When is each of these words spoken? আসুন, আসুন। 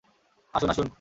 আসুন, 0.53 0.69
আসুন। 0.69 0.87